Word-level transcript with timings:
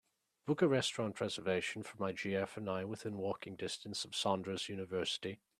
Book 0.47 0.63
a 0.63 0.67
restaurant 0.67 1.21
reservation 1.21 1.83
for 1.83 1.95
my 2.01 2.11
gf 2.11 2.57
and 2.57 2.67
I 2.67 2.85
within 2.85 3.19
walking 3.19 3.55
distance 3.55 4.03
of 4.03 4.13
sondra's 4.13 4.67
university 4.67 5.41